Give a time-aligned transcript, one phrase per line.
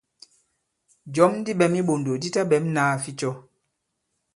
[1.13, 3.31] Jɔ̌m di ɓɛ̌m i iɓòndò di taɓɛ̌m nāa ficɔ.